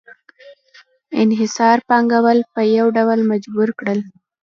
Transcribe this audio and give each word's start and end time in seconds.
انحصار 1.21 1.77
پانګوال 1.89 2.39
په 2.53 2.61
یو 2.77 2.87
ډول 2.97 3.19
مجبور 3.31 3.69
کړل 3.79 3.99